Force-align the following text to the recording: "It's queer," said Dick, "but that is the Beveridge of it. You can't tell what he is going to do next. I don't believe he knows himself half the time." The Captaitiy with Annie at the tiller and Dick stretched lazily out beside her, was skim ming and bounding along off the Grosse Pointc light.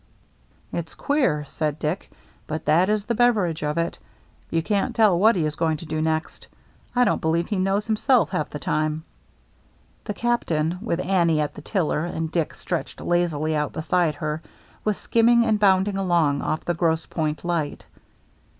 "It's 0.73 0.95
queer," 0.95 1.45
said 1.45 1.77
Dick, 1.77 2.09
"but 2.47 2.65
that 2.65 2.89
is 2.89 3.05
the 3.05 3.13
Beveridge 3.13 3.61
of 3.63 3.77
it. 3.77 3.99
You 4.49 4.63
can't 4.63 4.95
tell 4.95 5.19
what 5.19 5.35
he 5.35 5.45
is 5.45 5.55
going 5.55 5.77
to 5.77 5.85
do 5.85 6.01
next. 6.01 6.47
I 6.95 7.03
don't 7.03 7.21
believe 7.21 7.49
he 7.49 7.59
knows 7.59 7.85
himself 7.85 8.31
half 8.31 8.49
the 8.49 8.57
time." 8.57 9.03
The 10.05 10.15
Captaitiy 10.15 10.81
with 10.81 10.99
Annie 11.01 11.39
at 11.39 11.53
the 11.53 11.61
tiller 11.61 12.03
and 12.03 12.31
Dick 12.31 12.55
stretched 12.55 12.99
lazily 12.99 13.55
out 13.55 13.73
beside 13.73 14.15
her, 14.15 14.41
was 14.83 14.97
skim 14.97 15.27
ming 15.27 15.45
and 15.45 15.59
bounding 15.59 15.97
along 15.97 16.41
off 16.41 16.65
the 16.65 16.73
Grosse 16.73 17.05
Pointc 17.05 17.43
light. 17.43 17.85